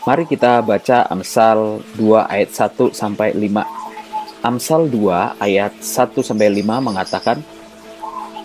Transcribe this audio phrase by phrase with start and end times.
[0.00, 4.40] Mari kita baca Amsal 2 ayat 1 sampai 5.
[4.40, 7.44] Amsal 2 ayat 1 sampai 5 mengatakan,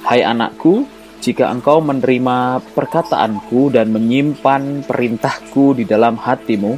[0.03, 0.83] Hai anakku,
[1.23, 6.75] jika engkau menerima perkataanku dan menyimpan perintahku di dalam hatimu,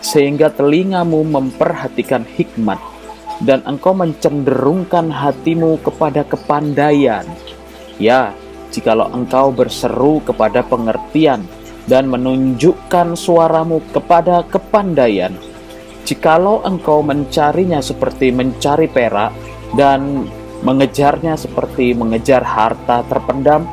[0.00, 2.80] sehingga telingamu memperhatikan hikmat,
[3.44, 7.28] dan engkau mencenderungkan hatimu kepada kepandaian.
[8.00, 8.32] Ya,
[8.72, 11.44] jikalau engkau berseru kepada pengertian,
[11.86, 15.32] dan menunjukkan suaramu kepada kepandaian.
[16.06, 19.34] Jikalau engkau mencarinya seperti mencari perak
[19.74, 20.26] dan
[20.62, 23.66] mengejarnya seperti mengejar harta terpendam,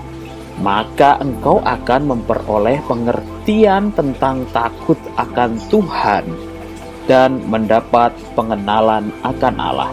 [0.61, 6.25] maka engkau akan memperoleh pengertian tentang takut akan Tuhan
[7.09, 9.91] dan mendapat pengenalan akan Allah.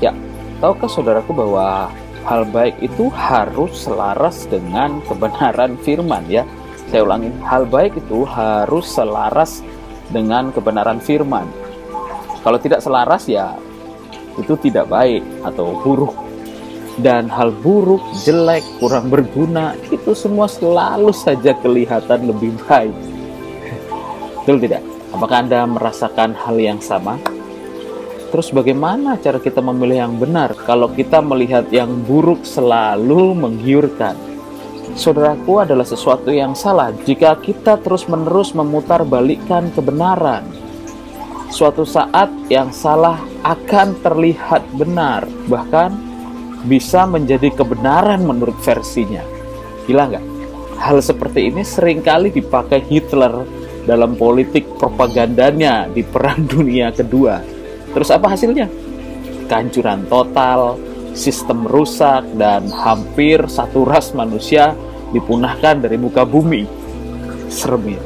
[0.00, 0.12] Ya,
[0.60, 1.88] tahukah saudaraku bahwa
[2.28, 6.46] hal baik itu harus selaras dengan kebenaran firman ya?
[6.92, 9.64] Saya ulangi, hal baik itu harus selaras
[10.12, 11.48] dengan kebenaran firman.
[12.44, 13.56] Kalau tidak selaras ya
[14.36, 16.12] itu tidak baik atau buruk.
[17.00, 22.92] Dan hal buruk, jelek, kurang berguna itu semua selalu saja kelihatan lebih baik.
[24.44, 24.84] Betul tidak?
[25.16, 27.16] Apakah Anda merasakan hal yang sama?
[28.28, 34.31] Terus bagaimana cara kita memilih yang benar kalau kita melihat yang buruk selalu menggiurkan?
[34.94, 40.44] Saudaraku adalah sesuatu yang salah jika kita terus-menerus memutarbalikkan kebenaran.
[41.52, 45.92] Suatu saat yang salah akan terlihat benar, bahkan
[46.64, 49.20] bisa menjadi kebenaran menurut versinya.
[49.84, 50.24] Gila nggak?
[50.80, 53.44] Hal seperti ini sering kali dipakai Hitler
[53.84, 57.42] dalam politik propagandanya di Perang Dunia Kedua.
[57.92, 58.70] Terus apa hasilnya?
[59.50, 60.80] Kehancuran total,
[61.12, 64.76] sistem rusak, dan hampir satu ras manusia
[65.12, 66.64] dipunahkan dari muka bumi.
[67.52, 68.02] Serem ya.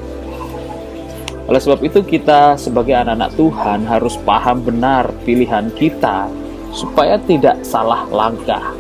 [1.46, 6.26] Oleh sebab itu kita sebagai anak-anak Tuhan harus paham benar pilihan kita
[6.74, 8.74] supaya tidak salah langkah.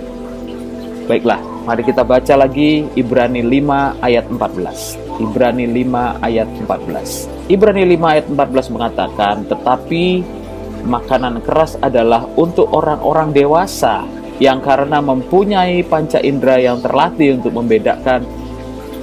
[1.06, 4.98] Baiklah, mari kita baca lagi Ibrani 5 ayat 14.
[5.22, 7.30] Ibrani 5 ayat 14.
[7.46, 10.04] Ibrani 5 ayat 14 mengatakan, "Tetapi
[10.90, 14.02] makanan keras adalah untuk orang-orang dewasa
[14.36, 18.20] yang karena mempunyai panca indera yang terlatih untuk membedakan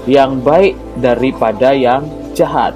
[0.05, 2.05] yang baik daripada yang
[2.37, 2.75] jahat.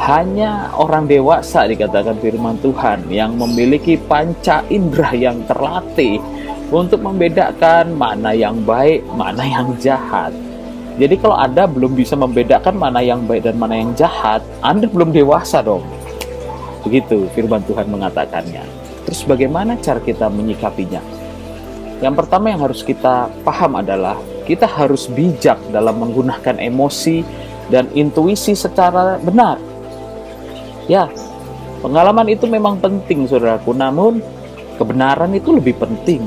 [0.00, 6.22] Hanya orang dewasa dikatakan firman Tuhan yang memiliki panca indera yang terlatih
[6.70, 10.32] untuk membedakan mana yang baik, mana yang jahat.
[10.96, 15.12] Jadi kalau Anda belum bisa membedakan mana yang baik dan mana yang jahat, Anda belum
[15.12, 15.84] dewasa dong.
[16.86, 18.64] Begitu firman Tuhan mengatakannya.
[19.04, 21.19] Terus bagaimana cara kita menyikapinya?
[22.00, 24.16] Yang pertama yang harus kita paham adalah
[24.48, 27.22] kita harus bijak dalam menggunakan emosi
[27.68, 29.60] dan intuisi secara benar.
[30.90, 31.06] Ya,
[31.84, 33.76] pengalaman itu memang penting, saudaraku.
[33.76, 34.18] Namun,
[34.80, 36.24] kebenaran itu lebih penting.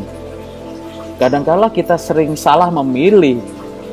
[1.17, 3.41] Kadangkala kita sering salah memilih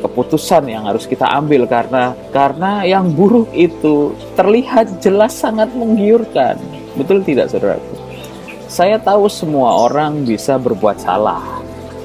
[0.01, 6.57] keputusan yang harus kita ambil karena karena yang buruk itu terlihat jelas sangat menggiurkan.
[6.97, 8.01] Betul tidak, saudaraku?
[8.71, 11.60] Saya tahu semua orang bisa berbuat salah,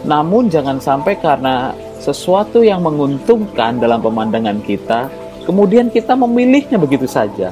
[0.06, 5.10] namun jangan sampai karena sesuatu yang menguntungkan dalam pemandangan kita,
[5.50, 7.50] kemudian kita memilihnya begitu saja.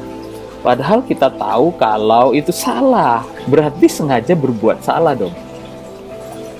[0.61, 5.33] Padahal kita tahu kalau itu salah, berarti sengaja berbuat salah dong.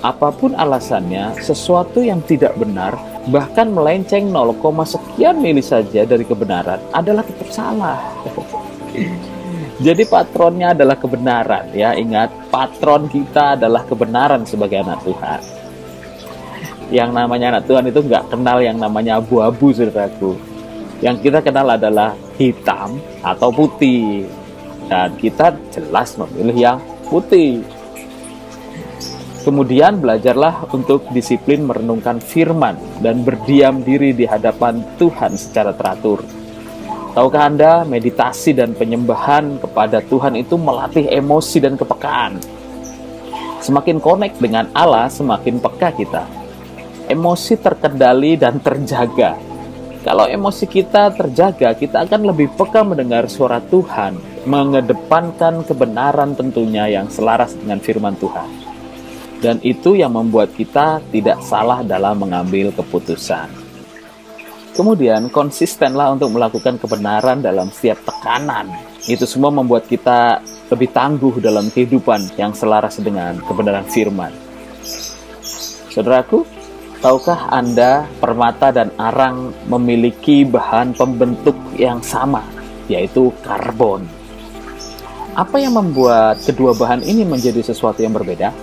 [0.04, 2.98] Apa pun alasannya, sesuatu yang tidak benar,
[3.30, 8.02] bahkan melenceng 0, sekian mili saja dari kebenaran adalah tetap salah.
[9.86, 15.63] Jadi patronnya adalah kebenaran ya, ingat patron kita adalah kebenaran sebagai anak Tuhan
[16.94, 20.38] yang namanya anak Tuhan itu nggak kenal yang namanya abu-abu saudaraku.
[21.02, 24.30] Yang kita kenal adalah hitam atau putih.
[24.86, 26.78] Dan kita jelas memilih yang
[27.10, 27.66] putih.
[29.42, 36.22] Kemudian belajarlah untuk disiplin merenungkan firman dan berdiam diri di hadapan Tuhan secara teratur.
[37.12, 42.40] Tahukah Anda, meditasi dan penyembahan kepada Tuhan itu melatih emosi dan kepekaan.
[43.60, 46.43] Semakin connect dengan Allah, semakin peka kita
[47.08, 49.36] emosi terkendali dan terjaga.
[50.04, 57.08] Kalau emosi kita terjaga, kita akan lebih peka mendengar suara Tuhan, mengedepankan kebenaran tentunya yang
[57.08, 58.48] selaras dengan firman Tuhan.
[59.40, 63.48] Dan itu yang membuat kita tidak salah dalam mengambil keputusan.
[64.74, 68.74] Kemudian konsistenlah untuk melakukan kebenaran dalam setiap tekanan.
[69.06, 74.34] Itu semua membuat kita lebih tangguh dalam kehidupan yang selaras dengan kebenaran firman.
[75.94, 76.42] Saudaraku,
[77.04, 82.54] Tahukah Anda permata dan arang memiliki bahan pembentuk yang sama?
[82.88, 84.04] yaitu karbon.
[85.34, 88.54] Apa yang membuat kedua bahan ini menjadi sesuatu yang berbeda?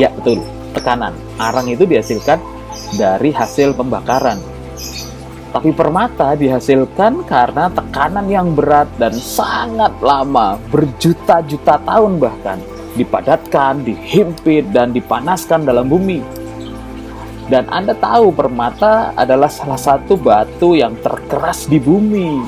[0.00, 0.40] Ya, betul,
[0.72, 1.12] tekanan.
[1.36, 2.40] Arang itu dihasilkan
[2.96, 4.40] dari hasil pembakaran.
[5.52, 12.60] Tapi permata dihasilkan karena tekanan yang berat dan sangat lama, berjuta-juta tahun bahkan,
[12.96, 16.45] dipadatkan, dihimpit, dan dipanaskan dalam bumi.
[17.46, 22.42] Dan Anda tahu permata adalah salah satu batu yang terkeras di bumi.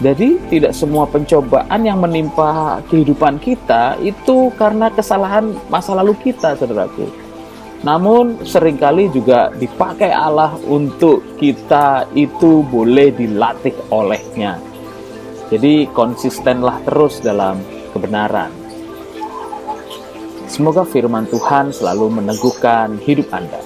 [0.00, 7.08] Jadi tidak semua pencobaan yang menimpa kehidupan kita itu karena kesalahan masa lalu kita, saudaraku.
[7.84, 14.56] Namun sering kali juga dipakai Allah untuk kita itu boleh dilatih olehnya.
[15.52, 17.60] Jadi konsistenlah terus dalam
[17.92, 18.52] kebenaran.
[20.48, 23.65] Semoga firman Tuhan selalu meneguhkan hidup Anda.